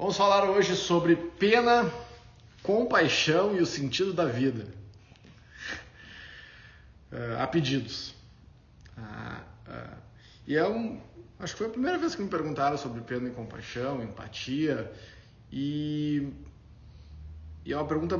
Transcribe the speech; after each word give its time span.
Vamos 0.00 0.16
falar 0.16 0.48
hoje 0.48 0.76
sobre 0.76 1.14
pena, 1.14 1.92
compaixão 2.62 3.54
e 3.54 3.60
o 3.60 3.66
sentido 3.66 4.14
da 4.14 4.24
vida. 4.24 4.66
Uh, 7.12 7.38
a 7.38 7.46
pedidos. 7.46 8.14
Uh, 8.96 9.42
uh, 9.68 9.96
e 10.46 10.56
é 10.56 10.66
um. 10.66 10.98
Acho 11.38 11.52
que 11.52 11.58
foi 11.58 11.66
a 11.66 11.70
primeira 11.70 11.98
vez 11.98 12.14
que 12.14 12.22
me 12.22 12.30
perguntaram 12.30 12.78
sobre 12.78 13.02
pena 13.02 13.28
e 13.28 13.32
compaixão, 13.32 14.02
empatia. 14.02 14.90
E, 15.52 16.32
e 17.66 17.70
é 17.70 17.76
uma 17.76 17.86
pergunta 17.86 18.18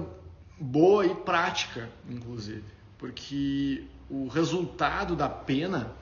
boa 0.61 1.07
e 1.07 1.15
prática, 1.15 1.89
inclusive, 2.11 2.65
porque 2.99 3.87
o 4.11 4.29
resultado 4.29 5.17
da 5.17 5.31
pena 5.31 5.97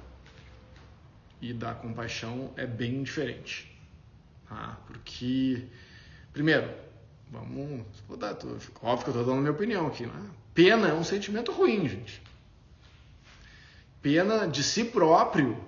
e 1.41 1.53
da 1.53 1.73
compaixão 1.73 2.53
é 2.57 2.67
bem 2.67 3.01
diferente. 3.05 3.78
Ah, 4.51 4.77
porque, 4.87 5.65
primeiro, 6.33 6.71
vamos. 7.31 7.85
Vou 8.09 8.17
dar, 8.17 8.35
tô, 8.35 8.49
óbvio 8.83 9.05
que 9.05 9.11
eu 9.11 9.21
estou 9.21 9.25
dando 9.25 9.39
a 9.39 9.41
minha 9.41 9.53
opinião 9.53 9.87
aqui. 9.87 10.07
Né? 10.07 10.31
Pena 10.55 10.89
é 10.89 10.95
um 10.95 11.05
sentimento 11.05 11.53
ruim, 11.53 11.89
gente. 11.89 12.23
Pena 14.01 14.47
de 14.47 14.63
si 14.63 14.85
próprio, 14.85 15.63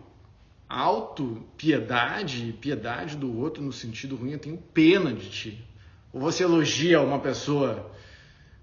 auto, 0.68 1.44
piedade, 1.56 2.56
piedade 2.60 3.16
do 3.16 3.36
outro 3.38 3.62
no 3.62 3.72
sentido 3.72 4.16
ruim, 4.16 4.32
eu 4.32 4.38
tenho 4.38 4.56
pena 4.56 5.12
de 5.12 5.28
ti. 5.28 5.64
Ou 6.12 6.20
você 6.20 6.44
elogia 6.44 7.00
uma 7.00 7.18
pessoa, 7.18 7.90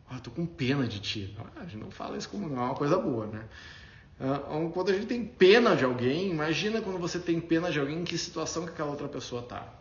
ah, 0.09 0.15
oh, 0.17 0.19
tô 0.21 0.31
com 0.31 0.45
pena 0.45 0.87
de 0.87 0.99
ti. 0.99 1.35
a 1.55 1.63
gente 1.63 1.77
não 1.77 1.91
fala 1.91 2.17
isso 2.17 2.29
como 2.29 2.49
não 2.49 2.57
é 2.57 2.65
uma 2.65 2.75
coisa 2.75 2.97
boa, 2.97 3.27
né? 3.27 3.45
Uh, 4.19 4.71
quando 4.71 4.89
a 4.89 4.93
gente 4.93 5.05
tem 5.05 5.23
pena 5.23 5.75
de 5.75 5.85
alguém, 5.85 6.31
imagina 6.31 6.81
quando 6.81 6.97
você 6.97 7.19
tem 7.19 7.39
pena 7.39 7.69
de 7.69 7.79
alguém, 7.79 7.99
em 7.99 8.03
que 8.03 8.17
situação 8.17 8.63
que 8.63 8.71
aquela 8.71 8.89
outra 8.89 9.07
pessoa 9.07 9.43
está 9.43 9.71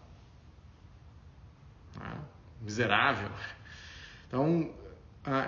né? 1.99 2.19
miserável. 2.61 3.31
Então, 4.29 4.71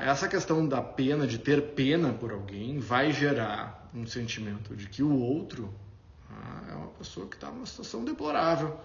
essa 0.00 0.28
questão 0.28 0.66
da 0.66 0.82
pena, 0.82 1.26
de 1.26 1.38
ter 1.38 1.74
pena 1.74 2.12
por 2.12 2.32
alguém, 2.32 2.78
vai 2.78 3.12
gerar 3.12 3.88
um 3.94 4.06
sentimento 4.06 4.74
de 4.76 4.88
que 4.88 5.02
o 5.02 5.18
outro 5.18 5.72
é 6.70 6.74
uma 6.74 6.88
pessoa 6.88 7.26
que 7.26 7.36
está 7.36 7.50
numa 7.50 7.66
situação 7.66 8.04
deplorável, 8.04 8.78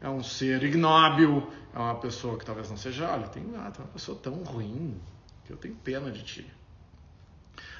é 0.00 0.08
um 0.08 0.22
ser 0.22 0.62
ignóbil, 0.62 1.50
é 1.74 1.78
uma 1.78 1.94
pessoa 1.94 2.36
que 2.36 2.44
talvez 2.44 2.68
não 2.68 2.76
seja, 2.76 3.08
olha, 3.10 3.28
tem, 3.28 3.44
ah, 3.56 3.70
tem 3.70 3.84
uma 3.84 3.92
pessoa 3.92 4.18
tão 4.20 4.34
ruim 4.42 5.00
que 5.44 5.52
eu 5.52 5.56
tenho 5.56 5.74
pena 5.76 6.10
de 6.10 6.22
ti. 6.22 6.46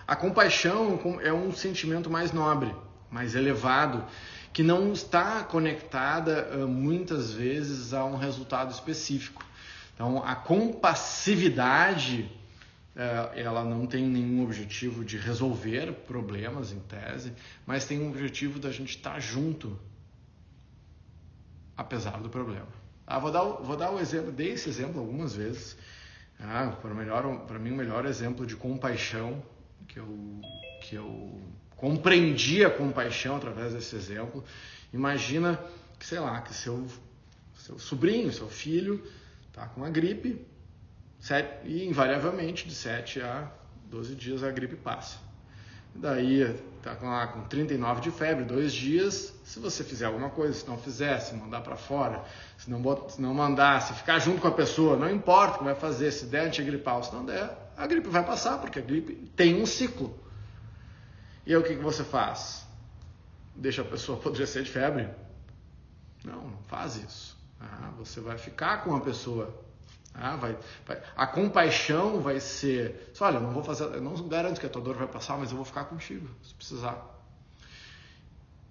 A 0.06 0.16
compaixão 0.16 1.20
é 1.22 1.32
um 1.32 1.52
sentimento 1.52 2.10
mais 2.10 2.32
nobre, 2.32 2.74
mais 3.10 3.34
elevado, 3.34 4.04
que 4.52 4.62
não 4.62 4.92
está 4.92 5.42
conectada 5.44 6.50
uh, 6.54 6.68
muitas 6.68 7.32
vezes 7.32 7.94
a 7.94 8.04
um 8.04 8.16
resultado 8.16 8.70
específico. 8.70 9.44
Então, 9.94 10.22
a 10.22 10.34
compassividade 10.34 12.30
uh, 12.94 13.38
ela 13.38 13.64
não 13.64 13.86
tem 13.86 14.04
nenhum 14.06 14.42
objetivo 14.42 15.04
de 15.04 15.16
resolver 15.16 15.92
problemas 16.06 16.72
em 16.72 16.80
tese, 16.80 17.32
mas 17.66 17.86
tem 17.86 18.00
um 18.00 18.10
objetivo 18.10 18.58
da 18.58 18.70
gente 18.70 18.96
estar 18.96 19.18
junto, 19.20 19.78
apesar 21.76 22.20
do 22.20 22.28
problema. 22.28 22.68
Ah, 23.06 23.18
vou, 23.18 23.30
dar, 23.30 23.42
vou 23.42 23.76
dar 23.76 23.90
o 23.90 23.98
exemplo, 23.98 24.30
dei 24.30 24.52
esse 24.52 24.68
exemplo 24.68 25.00
algumas 25.00 25.34
vezes. 25.34 25.76
Ah, 26.38 26.76
para 26.80 27.58
mim, 27.58 27.70
o 27.70 27.76
melhor 27.76 28.04
exemplo 28.04 28.46
de 28.46 28.56
compaixão 28.56 29.42
que 29.88 29.98
eu, 29.98 30.40
que 30.82 30.94
eu 30.94 31.40
compreendi 31.82 32.64
a 32.64 32.70
compaixão 32.70 33.34
através 33.34 33.74
desse 33.74 33.96
exemplo. 33.96 34.44
Imagina 34.92 35.58
que, 35.98 36.06
sei 36.06 36.20
lá, 36.20 36.40
que 36.40 36.54
seu, 36.54 36.86
seu 37.58 37.76
sobrinho, 37.76 38.32
seu 38.32 38.48
filho, 38.48 39.04
está 39.48 39.66
com 39.66 39.84
a 39.84 39.90
gripe 39.90 40.46
e 41.64 41.84
invariavelmente 41.84 42.68
de 42.68 42.74
7 42.74 43.20
a 43.22 43.50
12 43.90 44.14
dias 44.14 44.44
a 44.44 44.50
gripe 44.52 44.76
passa. 44.76 45.18
Daí 45.92 46.42
está 46.78 46.94
com, 46.94 47.06
lá, 47.06 47.26
com 47.26 47.42
39 47.48 48.00
de 48.00 48.12
febre, 48.12 48.44
dois 48.44 48.72
dias. 48.72 49.34
Se 49.42 49.58
você 49.58 49.82
fizer 49.82 50.06
alguma 50.06 50.30
coisa, 50.30 50.54
se 50.54 50.68
não 50.68 50.78
fizer, 50.78 51.18
se 51.18 51.34
mandar 51.34 51.62
para 51.62 51.74
fora, 51.74 52.22
se 52.58 52.70
não, 52.70 53.08
se 53.08 53.20
não 53.20 53.34
mandar, 53.34 53.82
se 53.82 53.92
ficar 53.94 54.20
junto 54.20 54.40
com 54.40 54.46
a 54.46 54.52
pessoa, 54.52 54.96
não 54.96 55.10
importa 55.10 55.56
o 55.56 55.58
que 55.58 55.64
vai 55.64 55.74
fazer, 55.74 56.12
se 56.12 56.26
der 56.26 56.46
antigripal, 56.46 57.02
se 57.02 57.12
não 57.12 57.26
der, 57.26 57.50
a 57.76 57.88
gripe 57.88 58.08
vai 58.08 58.24
passar, 58.24 58.58
porque 58.58 58.78
a 58.78 58.82
gripe 58.82 59.14
tem 59.34 59.60
um 59.60 59.66
ciclo. 59.66 60.21
E 61.46 61.50
aí 61.52 61.56
o 61.56 61.62
que, 61.62 61.76
que 61.76 61.82
você 61.82 62.04
faz? 62.04 62.66
Deixa 63.54 63.82
a 63.82 63.84
pessoa 63.84 64.18
apodrecer 64.20 64.62
de 64.62 64.70
febre? 64.70 65.08
Não, 66.24 66.48
não 66.48 66.62
faz 66.68 66.96
isso. 66.96 67.36
Ah, 67.60 67.90
você 67.96 68.20
vai 68.20 68.38
ficar 68.38 68.84
com 68.84 68.94
a 68.94 69.00
pessoa. 69.00 69.52
Ah, 70.14 70.36
vai, 70.36 70.56
vai, 70.86 71.00
a 71.16 71.26
compaixão 71.26 72.20
vai 72.20 72.38
ser. 72.38 73.12
Olha, 73.18 73.40
não 73.40 73.52
vou 73.52 73.62
fazer, 73.62 73.84
eu 73.84 74.00
não 74.00 74.14
garanto 74.28 74.60
que 74.60 74.66
a 74.66 74.68
tua 74.68 74.82
dor 74.82 74.94
vai 74.94 75.06
passar, 75.06 75.38
mas 75.38 75.50
eu 75.50 75.56
vou 75.56 75.64
ficar 75.64 75.84
contigo, 75.84 76.28
se 76.42 76.54
precisar. 76.54 77.12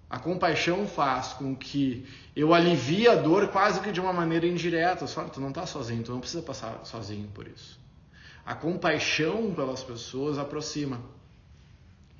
A 0.08 0.18
compaixão 0.18 0.86
faz 0.86 1.32
com 1.32 1.56
que 1.56 2.06
eu 2.36 2.52
alivie 2.52 3.08
a 3.08 3.14
dor 3.14 3.48
quase 3.48 3.80
que 3.80 3.90
de 3.90 3.98
uma 3.98 4.12
maneira 4.12 4.46
indireta. 4.46 5.06
Só, 5.06 5.24
tu 5.24 5.40
não 5.40 5.48
está 5.48 5.64
sozinho, 5.64 6.02
tu 6.02 6.12
não 6.12 6.20
precisa 6.20 6.42
passar 6.42 6.84
sozinho 6.84 7.28
por 7.28 7.48
isso. 7.48 7.80
A 8.44 8.54
compaixão 8.54 9.54
pelas 9.54 9.82
pessoas 9.82 10.38
aproxima. 10.38 11.00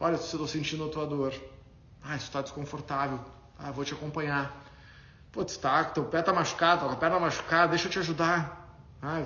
Olha, 0.03 0.17
se 0.17 0.35
eu 0.35 0.43
estou 0.43 0.49
sentindo 0.49 0.85
a 0.85 0.89
tua 0.89 1.07
dor. 1.07 1.33
Ah, 2.03 2.17
isso 2.17 2.25
está 2.25 2.43
desconfortável. 2.43 3.21
Ah, 3.57 3.71
vou 3.71 3.85
te 3.85 3.95
acompanhar. 3.95 4.69
Putz, 5.31 5.57
tá, 5.57 5.85
teu 5.85 6.05
pé 6.07 6.19
está 6.19 6.33
machucado, 6.33 6.87
tua 6.87 6.97
perna 6.97 7.21
machucada, 7.21 7.69
deixa 7.69 7.87
eu 7.87 7.93
te 7.93 8.01
ajudar. 8.01 8.77
Ah, 9.01 9.25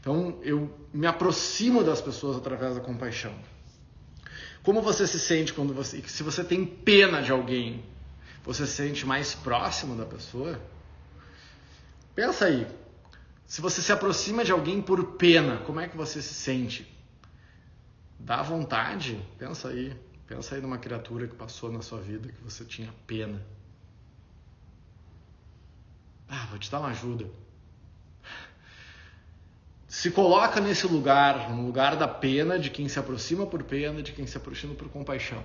então 0.00 0.38
eu 0.42 0.72
me 0.94 1.08
aproximo 1.08 1.82
das 1.82 2.00
pessoas 2.00 2.36
através 2.36 2.76
da 2.76 2.80
compaixão. 2.80 3.34
Como 4.62 4.80
você 4.80 5.08
se 5.08 5.18
sente 5.18 5.52
quando 5.52 5.74
você. 5.74 6.00
Se 6.06 6.22
você 6.22 6.44
tem 6.44 6.64
pena 6.64 7.20
de 7.20 7.32
alguém, 7.32 7.84
você 8.44 8.64
se 8.64 8.74
sente 8.74 9.04
mais 9.04 9.34
próximo 9.34 9.96
da 9.96 10.06
pessoa? 10.06 10.56
Pensa 12.14 12.44
aí. 12.44 12.64
Se 13.44 13.60
você 13.60 13.82
se 13.82 13.90
aproxima 13.90 14.44
de 14.44 14.52
alguém 14.52 14.80
por 14.80 15.04
pena, 15.14 15.56
como 15.66 15.80
é 15.80 15.88
que 15.88 15.96
você 15.96 16.22
se 16.22 16.32
sente? 16.32 16.88
Dá 18.20 18.40
vontade? 18.40 19.20
Pensa 19.36 19.70
aí. 19.70 20.11
Pensa 20.26 20.54
aí 20.54 20.60
numa 20.60 20.78
criatura 20.78 21.26
que 21.26 21.34
passou 21.34 21.70
na 21.70 21.82
sua 21.82 22.00
vida 22.00 22.30
que 22.30 22.42
você 22.42 22.64
tinha 22.64 22.92
pena. 23.06 23.40
Ah, 26.28 26.46
vou 26.48 26.58
te 26.58 26.70
dar 26.70 26.80
uma 26.80 26.88
ajuda. 26.88 27.26
Se 29.86 30.10
coloca 30.10 30.58
nesse 30.58 30.86
lugar, 30.86 31.50
no 31.50 31.66
lugar 31.66 31.96
da 31.96 32.08
pena, 32.08 32.58
de 32.58 32.70
quem 32.70 32.88
se 32.88 32.98
aproxima 32.98 33.46
por 33.46 33.62
pena, 33.62 34.02
de 34.02 34.12
quem 34.12 34.26
se 34.26 34.38
aproxima 34.38 34.74
por 34.74 34.88
compaixão. 34.88 35.42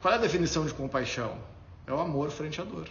Qual 0.00 0.14
é 0.14 0.16
a 0.16 0.20
definição 0.20 0.64
de 0.64 0.72
compaixão? 0.72 1.36
É 1.84 1.92
o 1.92 1.98
amor 1.98 2.30
frente 2.30 2.60
à 2.60 2.64
dor. 2.64 2.88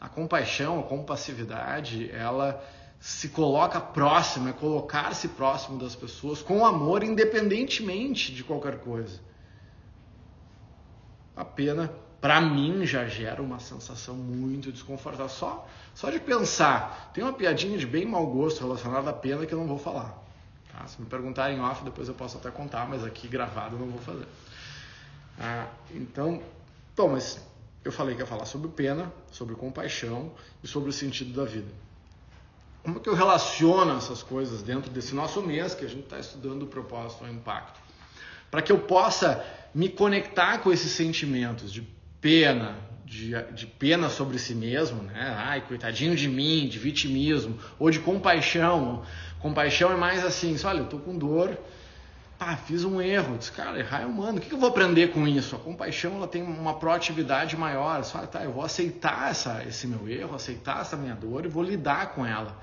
A 0.00 0.08
compaixão, 0.08 0.80
a 0.80 0.82
compassividade, 0.82 2.10
ela 2.10 2.64
se 3.00 3.30
coloca 3.30 3.80
próximo, 3.80 4.50
é 4.50 4.52
colocar-se 4.52 5.28
próximo 5.28 5.78
das 5.78 5.96
pessoas 5.96 6.42
com 6.42 6.66
amor, 6.66 7.02
independentemente 7.02 8.30
de 8.30 8.44
qualquer 8.44 8.78
coisa. 8.80 9.18
A 11.34 11.42
pena, 11.42 11.90
para 12.20 12.38
mim, 12.42 12.84
já 12.84 13.06
gera 13.06 13.40
uma 13.40 13.58
sensação 13.58 14.14
muito 14.14 14.70
desconfortável. 14.70 15.30
Só, 15.30 15.66
só 15.94 16.10
de 16.10 16.20
pensar. 16.20 17.10
Tem 17.14 17.24
uma 17.24 17.32
piadinha 17.32 17.78
de 17.78 17.86
bem 17.86 18.04
mau 18.04 18.26
gosto 18.26 18.60
relacionada 18.60 19.08
à 19.08 19.14
pena 19.14 19.46
que 19.46 19.54
eu 19.54 19.58
não 19.58 19.66
vou 19.66 19.78
falar. 19.78 20.22
Tá? 20.70 20.86
Se 20.86 21.00
me 21.00 21.06
perguntarem 21.06 21.58
off, 21.58 21.82
depois 21.82 22.06
eu 22.06 22.14
posso 22.14 22.36
até 22.36 22.50
contar, 22.50 22.86
mas 22.86 23.02
aqui 23.02 23.26
gravado 23.26 23.76
eu 23.76 23.80
não 23.80 23.88
vou 23.88 24.00
fazer. 24.02 24.26
Ah, 25.38 25.68
então, 25.90 26.42
bom, 26.94 27.08
mas 27.08 27.40
eu 27.82 27.90
falei 27.90 28.14
que 28.14 28.20
ia 28.20 28.26
falar 28.26 28.44
sobre 28.44 28.68
pena, 28.68 29.10
sobre 29.32 29.54
compaixão 29.54 30.30
e 30.62 30.68
sobre 30.68 30.90
o 30.90 30.92
sentido 30.92 31.32
da 31.32 31.50
vida. 31.50 31.89
Como 32.82 32.98
que 32.98 33.08
eu 33.08 33.14
relaciono 33.14 33.96
essas 33.96 34.22
coisas 34.22 34.62
dentro 34.62 34.90
desse 34.90 35.14
nosso 35.14 35.42
mês 35.42 35.74
que 35.74 35.84
a 35.84 35.88
gente 35.88 36.04
está 36.04 36.18
estudando 36.18 36.62
o 36.62 36.66
propósito 36.66 37.24
ao 37.24 37.30
impacto? 37.30 37.78
Para 38.50 38.62
que 38.62 38.72
eu 38.72 38.78
possa 38.78 39.44
me 39.74 39.88
conectar 39.88 40.58
com 40.58 40.72
esses 40.72 40.90
sentimentos 40.92 41.72
de 41.72 41.86
pena, 42.20 42.76
de, 43.04 43.32
de, 43.52 43.66
pena 43.66 44.08
sobre 44.08 44.38
si 44.38 44.54
mesmo, 44.54 45.02
né? 45.02 45.34
Ai, 45.36 45.60
coitadinho 45.62 46.16
de 46.16 46.28
mim, 46.28 46.68
de 46.68 46.78
vitimismo, 46.78 47.58
ou 47.78 47.90
de 47.90 47.98
compaixão. 47.98 49.02
Compaixão 49.40 49.92
é 49.92 49.96
mais 49.96 50.24
assim, 50.24 50.56
olha, 50.64 50.78
eu 50.80 50.86
tô 50.86 50.98
com 50.98 51.16
dor, 51.16 51.58
pá, 52.40 52.56
fiz 52.56 52.84
um 52.84 53.02
erro. 53.02 53.36
Diz, 53.36 53.50
cara, 53.50 53.78
errar 53.78 54.00
é 54.00 54.06
humano. 54.06 54.38
O 54.38 54.40
que 54.40 54.50
eu 54.50 54.58
vou 54.58 54.70
aprender 54.70 55.08
com 55.08 55.28
isso? 55.28 55.54
A 55.54 55.58
compaixão 55.58 56.16
ela 56.16 56.26
tem 56.26 56.42
uma 56.42 56.78
proatividade 56.78 57.54
maior. 57.54 58.02
Só, 58.02 58.26
tá, 58.26 58.42
eu 58.42 58.52
vou 58.52 58.64
aceitar 58.64 59.30
essa, 59.30 59.62
esse 59.68 59.86
meu 59.86 60.08
erro, 60.08 60.34
aceitar 60.34 60.80
essa 60.80 60.96
minha 60.96 61.14
dor 61.14 61.44
e 61.44 61.48
vou 61.48 61.62
lidar 61.62 62.14
com 62.14 62.24
ela. 62.24 62.58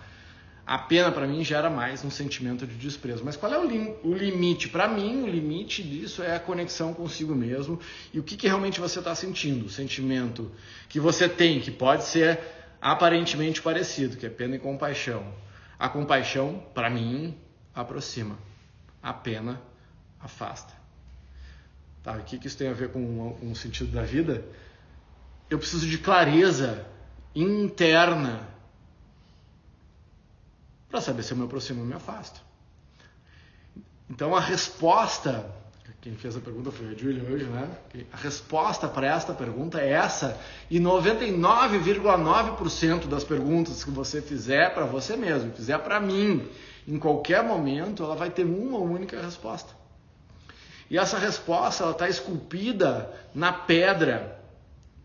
A 0.66 0.80
pena 0.80 1.12
para 1.12 1.28
mim 1.28 1.44
gera 1.44 1.70
mais 1.70 2.04
um 2.04 2.10
sentimento 2.10 2.66
de 2.66 2.74
desprezo. 2.74 3.24
Mas 3.24 3.38
qual 3.38 3.54
é 3.54 3.58
o, 3.60 3.66
lim 3.66 3.94
o 4.04 4.14
limite? 4.16 4.68
Para 4.68 4.88
mim, 4.88 5.22
o 5.22 5.28
limite 5.28 5.84
disso 5.84 6.24
é 6.24 6.36
a 6.36 6.40
conexão 6.40 6.92
consigo 6.92 7.36
mesmo 7.36 7.80
e 8.12 8.20
o 8.20 8.24
que, 8.24 8.36
que 8.36 8.48
realmente 8.48 8.80
você 8.80 8.98
está 8.98 9.14
sentindo. 9.14 9.68
O 9.68 9.70
sentimento 9.70 10.52
que 10.90 11.00
você 11.00 11.30
tem, 11.30 11.62
que 11.62 11.70
pode 11.70 12.04
ser 12.04 12.40
aparentemente 12.82 13.62
parecido, 13.62 14.18
que 14.18 14.26
é 14.26 14.30
pena 14.30 14.56
e 14.56 14.60
compaixão. 14.60 15.24
A 15.78 15.88
compaixão, 15.88 16.64
para 16.74 16.90
mim, 16.90 17.38
aproxima. 17.74 18.38
A 19.02 19.14
pena 19.14 19.62
afasta. 20.20 20.74
Tá, 22.04 22.14
o 22.14 22.24
que, 22.24 22.40
que 22.40 22.48
isso 22.48 22.58
tem 22.58 22.70
a 22.70 22.74
ver 22.74 22.92
com, 22.92 23.36
com 23.40 23.52
o 23.52 23.56
sentido 23.56 23.92
da 23.92 24.04
vida? 24.04 24.44
Eu 25.50 25.58
preciso 25.58 25.88
de 25.88 25.98
clareza 25.98 26.86
interna 27.36 28.48
para 30.90 31.02
saber 31.02 31.24
se 31.24 31.34
eu 31.34 31.38
me 31.38 31.44
aproximo 31.44 31.82
ou 31.82 31.86
me 31.86 31.94
afasto. 31.94 32.40
Então 34.10 34.34
a 34.36 34.40
resposta, 34.40 35.54
quem 36.02 36.16
fez 36.16 36.38
a 36.38 36.40
pergunta 36.40 36.72
foi 36.72 36.88
a 36.88 36.94
Julia 36.94 37.22
hoje, 37.24 37.44
né? 37.44 37.70
A 38.14 38.18
resposta 38.18 38.88
para 38.88 39.08
esta 39.08 39.34
pergunta 39.34 39.82
é 39.82 39.90
essa, 39.90 40.40
e 40.72 40.80
99,9% 40.80 43.08
das 43.08 43.26
perguntas 43.26 43.84
que 43.84 43.92
você 43.92 44.22
fizer 44.22 44.74
para 44.74 44.86
você 44.86 45.18
mesmo, 45.18 45.52
fizer 45.52 45.78
para 45.80 46.00
mim, 46.00 46.48
em 46.88 46.98
qualquer 46.98 47.44
momento, 47.44 48.04
ela 48.04 48.16
vai 48.16 48.30
ter 48.30 48.46
uma 48.46 48.80
única 48.80 49.22
resposta. 49.22 49.76
E 50.90 50.98
essa 50.98 51.18
resposta 51.20 51.90
está 51.90 52.08
esculpida 52.08 53.14
na 53.36 53.52
pedra, 53.52 54.42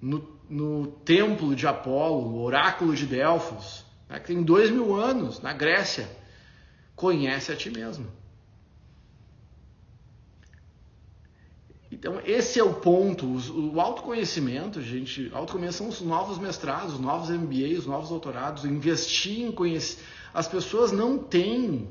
no, 0.01 0.39
no 0.49 0.87
templo 0.87 1.57
de 1.57 1.67
Apolo, 1.67 2.29
o 2.29 2.43
oráculo 2.43 2.95
de 2.95 3.05
Delfos, 3.05 3.85
né, 4.09 4.21
que 4.21 4.29
tem 4.29 4.43
dois 4.43 4.71
mil 4.71 4.95
anos 4.95 5.41
na 5.41 5.53
Grécia. 5.53 6.09
Conhece 6.95 7.51
a 7.51 7.57
ti 7.57 7.69
mesmo. 7.69 8.07
Então, 11.91 12.21
esse 12.25 12.59
é 12.59 12.65
o 12.65 12.75
ponto. 12.75 13.27
O 13.27 13.81
autoconhecimento, 13.81 14.81
gente, 14.81 15.31
autoconhecimento 15.33 15.75
são 15.75 15.89
os 15.89 16.01
novos 16.01 16.39
mestrados, 16.39 16.95
os 16.95 17.01
novos 17.01 17.29
MBAs, 17.29 17.81
os 17.81 17.87
novos 17.87 18.09
doutorados. 18.09 18.65
Investir 18.65 19.47
em 19.47 19.53
conhecer. 19.53 20.03
As 20.35 20.49
pessoas 20.49 20.93
não 20.93 21.19
têm 21.19 21.89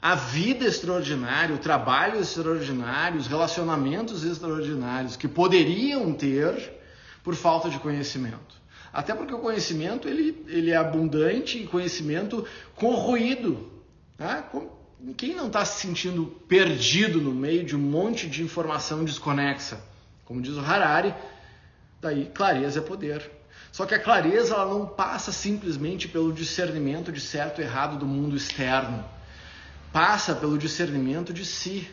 a 0.00 0.14
vida 0.14 0.64
extraordinária, 0.64 1.54
o 1.54 1.58
trabalho 1.58 2.20
extraordinário, 2.20 3.18
os 3.18 3.26
relacionamentos 3.26 4.24
extraordinários 4.24 5.16
que 5.16 5.26
poderiam 5.26 6.12
ter 6.12 6.72
por 7.22 7.34
falta 7.34 7.68
de 7.68 7.78
conhecimento. 7.78 8.56
Até 8.92 9.14
porque 9.14 9.34
o 9.34 9.38
conhecimento 9.38 10.08
ele, 10.08 10.44
ele 10.48 10.70
é 10.70 10.76
abundante 10.76 11.58
e 11.58 11.66
conhecimento 11.66 12.44
corroído. 12.74 13.70
Tá? 14.16 14.50
Quem 15.16 15.34
não 15.34 15.48
está 15.48 15.64
se 15.64 15.80
sentindo 15.86 16.26
perdido 16.48 17.20
no 17.20 17.34
meio 17.34 17.64
de 17.64 17.76
um 17.76 17.80
monte 17.80 18.28
de 18.28 18.42
informação 18.42 19.04
desconexa? 19.04 19.80
Como 20.24 20.40
diz 20.40 20.54
o 20.54 20.60
Harari, 20.60 21.14
daí 22.00 22.26
clareza 22.26 22.80
é 22.80 22.82
poder. 22.82 23.37
Só 23.70 23.86
que 23.86 23.94
a 23.94 23.98
clareza 23.98 24.54
ela 24.54 24.66
não 24.66 24.86
passa 24.86 25.30
simplesmente 25.30 26.08
pelo 26.08 26.32
discernimento 26.32 27.12
de 27.12 27.20
certo 27.20 27.60
e 27.60 27.64
errado 27.64 27.98
do 27.98 28.06
mundo 28.06 28.36
externo. 28.36 29.04
Passa 29.92 30.34
pelo 30.34 30.58
discernimento 30.58 31.32
de 31.32 31.44
si. 31.44 31.88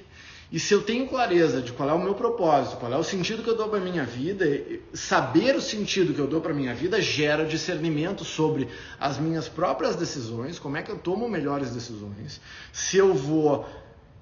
E 0.51 0.59
se 0.59 0.73
eu 0.73 0.83
tenho 0.83 1.07
clareza 1.07 1.61
de 1.61 1.73
qual 1.73 1.89
é 1.89 1.93
o 1.93 2.01
meu 2.01 2.13
propósito, 2.13 2.77
qual 2.77 2.93
é 2.93 2.97
o 2.97 3.03
sentido 3.03 3.43
que 3.43 3.49
eu 3.49 3.57
dou 3.57 3.67
para 3.67 3.79
minha 3.79 4.03
vida, 4.03 4.45
saber 4.93 5.55
o 5.55 5.61
sentido 5.61 6.13
que 6.13 6.19
eu 6.19 6.27
dou 6.27 6.39
para 6.39 6.53
minha 6.53 6.73
vida 6.73 7.01
gera 7.01 7.45
discernimento 7.45 8.23
sobre 8.23 8.69
as 8.99 9.17
minhas 9.17 9.49
próprias 9.49 9.95
decisões, 9.95 10.59
como 10.59 10.77
é 10.77 10.83
que 10.83 10.91
eu 10.91 10.97
tomo 10.97 11.27
melhores 11.27 11.71
decisões. 11.71 12.39
Se 12.71 12.97
eu 12.97 13.13
vou 13.13 13.65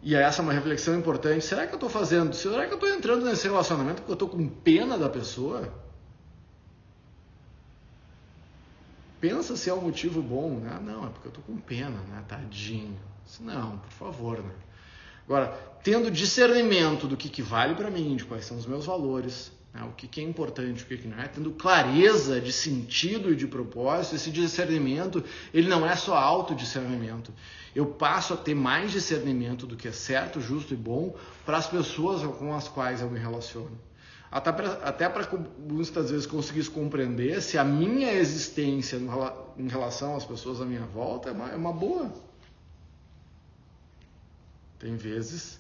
e 0.06 0.16
essa 0.16 0.42
é 0.42 0.44
uma 0.44 0.52
reflexão 0.52 0.98
importante. 0.98 1.46
Será 1.46 1.66
que 1.66 1.74
eu 1.74 1.78
estou 1.78 1.90
fazendo? 1.90 2.36
Será 2.36 2.66
que 2.66 2.74
eu 2.74 2.78
estou 2.78 2.90
entrando 2.90 3.26
nesse 3.26 3.48
relacionamento 3.48 4.02
porque 4.02 4.12
eu 4.12 4.16
estou 4.16 4.28
com 4.28 4.48
pena 4.50 4.98
da 4.98 5.08
pessoa? 5.08 5.72
Pensa 9.24 9.56
se 9.56 9.70
é 9.70 9.74
um 9.74 9.80
motivo 9.80 10.22
bom, 10.22 10.60
né? 10.60 10.78
Não, 10.84 11.06
é 11.06 11.08
porque 11.08 11.30
eu 11.30 11.30
estou 11.30 11.44
com 11.46 11.56
pena, 11.56 11.98
né? 12.10 12.26
Tadinho. 12.28 13.00
Não, 13.40 13.78
por 13.78 13.92
favor, 13.92 14.44
né? 14.44 14.52
Agora, 15.26 15.48
tendo 15.82 16.12
discernimento 16.12 17.08
do 17.08 17.16
que, 17.16 17.30
que 17.30 17.42
vale 17.42 17.74
para 17.74 17.90
mim, 17.90 18.18
de 18.18 18.26
quais 18.26 18.44
são 18.44 18.58
os 18.58 18.66
meus 18.66 18.86
valores, 18.86 19.50
né? 19.74 19.82
o 19.86 19.94
que, 19.94 20.10
que 20.10 20.20
é 20.20 20.24
importante, 20.26 20.84
o 20.84 20.86
que, 20.86 20.98
que 20.98 21.08
não 21.08 21.18
é, 21.18 21.30
tendo 21.30 21.52
clareza 21.52 22.42
de 22.42 22.52
sentido 22.52 23.32
e 23.32 23.36
de 23.38 23.48
propósito, 23.48 24.18
esse 24.18 24.30
discernimento, 24.30 25.24
ele 25.54 25.70
não 25.70 25.88
é 25.88 25.96
só 25.96 26.18
autodiscernimento. 26.18 27.34
Eu 27.74 27.86
passo 27.86 28.34
a 28.34 28.36
ter 28.36 28.54
mais 28.54 28.92
discernimento 28.92 29.66
do 29.66 29.78
que 29.78 29.88
é 29.88 29.94
certo, 29.94 30.42
justo 30.42 30.74
e 30.74 30.78
bom 30.78 31.16
para 31.46 31.56
as 31.56 31.68
pessoas 31.68 32.22
com 32.36 32.54
as 32.54 32.68
quais 32.68 33.00
eu 33.00 33.10
me 33.10 33.20
relaciono. 33.20 33.72
Até 34.34 35.08
para 35.08 35.30
muitas 35.60 36.10
vezes 36.10 36.26
conseguir 36.26 36.68
compreender 36.72 37.40
se 37.40 37.56
a 37.56 37.64
minha 37.64 38.12
existência 38.14 38.98
em 39.56 39.68
relação 39.68 40.16
às 40.16 40.26
pessoas 40.26 40.60
à 40.60 40.66
minha 40.66 40.88
volta 40.88 41.30
é 41.30 41.32
uma, 41.32 41.50
é 41.52 41.56
uma 41.56 41.72
boa. 41.72 42.12
Tem 44.80 44.96
vezes 44.96 45.60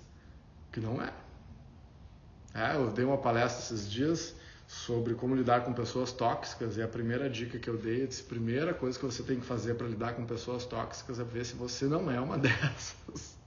que 0.72 0.80
não 0.80 1.00
é. 1.00 1.14
é. 2.56 2.76
Eu 2.76 2.90
dei 2.90 3.06
uma 3.06 3.20
palestra 3.20 3.62
esses 3.64 3.88
dias 3.88 4.34
sobre 4.68 5.14
como 5.14 5.36
lidar 5.36 5.64
com 5.64 5.72
pessoas 5.72 6.12
tóxicas 6.12 6.76
e 6.76 6.82
a 6.82 6.88
primeira 6.88 7.30
dica 7.30 7.60
que 7.60 7.70
eu 7.70 7.78
dei, 7.78 8.02
é 8.02 8.06
a 8.06 8.24
primeira 8.28 8.74
coisa 8.74 8.98
que 8.98 9.06
você 9.06 9.22
tem 9.22 9.40
que 9.40 9.46
fazer 9.46 9.76
para 9.76 9.86
lidar 9.86 10.14
com 10.14 10.26
pessoas 10.26 10.66
tóxicas 10.66 11.20
é 11.20 11.24
ver 11.24 11.46
se 11.46 11.54
você 11.54 11.86
não 11.86 12.10
é 12.10 12.20
uma 12.20 12.40
dessas. 12.42 13.38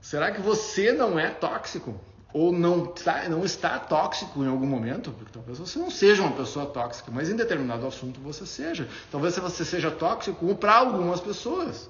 Será 0.00 0.32
que 0.32 0.40
você 0.40 0.90
não 0.90 1.18
é 1.18 1.28
tóxico? 1.28 2.00
Ou 2.32 2.52
não, 2.52 2.86
tá, 2.86 3.26
não 3.28 3.44
está 3.44 3.78
tóxico 3.78 4.44
em 4.44 4.48
algum 4.48 4.66
momento? 4.66 5.10
Porque 5.12 5.32
talvez 5.32 5.58
você 5.58 5.78
não 5.78 5.90
seja 5.90 6.22
uma 6.22 6.36
pessoa 6.36 6.66
tóxica, 6.66 7.10
mas 7.10 7.30
em 7.30 7.36
determinado 7.36 7.86
assunto 7.86 8.20
você 8.20 8.44
seja. 8.44 8.86
Talvez 9.10 9.36
você 9.38 9.64
seja 9.64 9.90
tóxico 9.90 10.54
para 10.54 10.76
algumas 10.76 11.20
pessoas. 11.20 11.88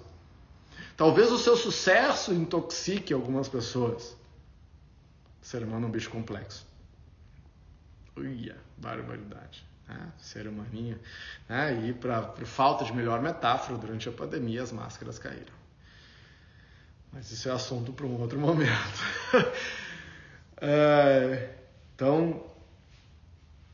Talvez 0.96 1.30
o 1.32 1.38
seu 1.38 1.56
sucesso 1.56 2.32
intoxique 2.32 3.12
algumas 3.12 3.48
pessoas. 3.48 4.16
Ser 5.42 5.62
humano 5.62 5.86
é 5.86 5.88
um 5.88 5.92
bicho 5.92 6.10
complexo. 6.10 6.66
Uia, 8.16 8.56
barbaridade. 8.76 9.66
Né? 9.88 10.12
Ser 10.18 10.46
humaninho. 10.46 10.98
Né? 11.48 11.88
E 11.88 11.92
para 11.92 12.32
falta 12.44 12.84
de 12.84 12.92
melhor 12.92 13.20
metáfora, 13.20 13.78
durante 13.78 14.08
a 14.08 14.12
pandemia 14.12 14.62
as 14.62 14.70
máscaras 14.70 15.18
caíram. 15.18 15.58
Mas 17.12 17.30
isso 17.32 17.48
é 17.48 17.52
assunto 17.52 17.92
para 17.92 18.06
um 18.06 18.20
outro 18.20 18.38
momento. 18.38 19.02
é, 20.60 21.50
então, 21.94 22.44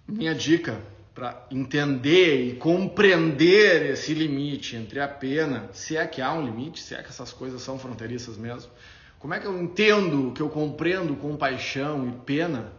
minha 0.07 0.35
dica 0.35 0.81
para 1.15 1.47
entender 1.51 2.49
e 2.49 2.57
compreender 2.57 3.91
esse 3.93 4.13
limite 4.13 4.75
entre 4.75 4.99
a 4.99 5.07
pena, 5.07 5.71
se 5.73 5.97
é 5.97 6.05
que 6.07 6.21
há 6.21 6.33
um 6.33 6.45
limite, 6.45 6.83
se 6.83 6.95
é 6.95 7.03
que 7.03 7.09
essas 7.09 7.33
coisas 7.33 7.63
são 7.63 7.79
fronteiriças 7.79 8.37
mesmo. 8.37 8.71
Como 9.21 9.33
é 9.33 9.39
que 9.39 9.47
eu 9.47 9.63
entendo, 9.63 10.33
que 10.33 10.43
eu 10.43 10.51
compreendo 10.51 11.15
compaixão 11.15 12.09
e 12.09 12.13
pena? 12.27 12.73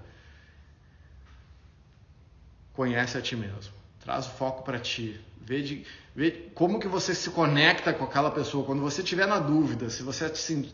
Conhece 2.73 3.17
a 3.17 3.21
ti 3.21 3.37
mesmo. 3.37 3.73
Traz 4.01 4.27
o 4.27 4.31
foco 4.31 4.63
para 4.63 4.79
ti. 4.79 5.19
Vê, 5.41 5.61
de, 5.61 5.85
vê 6.13 6.31
como 6.53 6.79
que 6.79 6.87
você 6.87 7.15
se 7.15 7.29
conecta 7.29 7.93
com 7.93 8.03
aquela 8.03 8.29
pessoa. 8.29 8.65
Quando 8.65 8.81
você 8.81 9.01
estiver 9.01 9.25
na 9.25 9.39
dúvida 9.39 9.89
se 9.89 10.03
você 10.03 10.25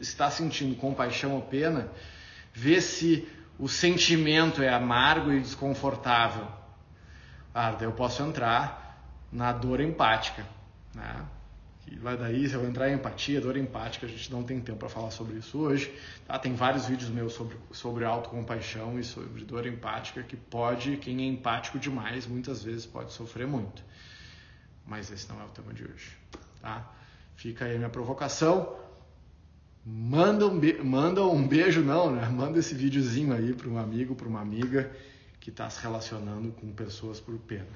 está 0.02 0.32
sentindo 0.32 0.76
compaixão 0.76 1.36
ou 1.36 1.42
pena, 1.44 1.92
vê 2.54 2.82
se 2.82 3.28
o 3.58 3.68
sentimento 3.68 4.62
é 4.62 4.70
amargo 4.70 5.32
e 5.32 5.40
desconfortável 5.40 6.62
ah, 7.54 7.72
daí 7.72 7.84
eu 7.84 7.92
posso 7.92 8.24
entrar 8.24 8.98
na 9.32 9.52
dor 9.52 9.82
empática, 9.82 10.46
né? 10.96 11.26
E 11.88 11.98
vai 11.98 12.16
daí, 12.16 12.48
se 12.48 12.54
eu 12.54 12.66
entrar 12.66 12.90
em 12.90 12.94
empatia, 12.94 13.42
dor 13.42 13.58
empática, 13.58 14.06
a 14.06 14.10
gente 14.10 14.32
não 14.32 14.44
tem 14.44 14.62
tempo 14.62 14.80
para 14.80 14.88
falar 14.88 15.12
sobre 15.12 15.38
isso 15.38 15.58
hoje. 15.58 15.94
Tá? 16.26 16.40
Tem 16.40 16.54
vários 16.54 16.86
vídeos 16.86 17.10
meus 17.10 17.34
sobre, 17.34 17.58
sobre 17.72 18.06
autocompaixão 18.06 18.98
e 18.98 19.04
sobre 19.04 19.44
dor 19.44 19.66
empática 19.66 20.24
que 20.24 20.38
pode, 20.38 20.96
quem 20.98 21.22
é 21.22 21.26
empático 21.26 21.78
demais, 21.80 22.26
muitas 22.26 22.64
vezes 22.64 22.86
pode 22.86 23.12
sofrer 23.12 23.46
muito. 23.46 23.84
Mas 24.86 25.12
esse 25.12 25.28
não 25.28 25.42
é 25.42 25.44
o 25.44 25.50
tema 25.50 25.74
de 25.74 25.84
hoje. 25.84 26.16
Tá? 26.62 26.90
Fica 27.36 27.66
aí 27.66 27.76
a 27.76 27.78
minha 27.78 27.90
provocação. 27.90 28.74
Manda 29.86 30.48
um, 30.48 30.62
manda 30.84 31.26
um 31.26 31.48
beijo, 31.48 31.82
não, 31.82 32.12
né? 32.12 32.28
Manda 32.30 32.60
esse 32.60 32.76
videozinho 32.76 33.34
aí 33.34 33.54
para 33.54 33.68
um 33.68 33.78
amigo, 33.78 34.14
para 34.16 34.28
uma 34.28 34.40
amiga 34.40 34.92
que 35.40 35.50
está 35.50 35.68
se 35.70 35.82
relacionando 35.82 36.52
com 36.52 36.72
pessoas 36.72 37.20
por 37.20 37.36
pena. 37.40 37.68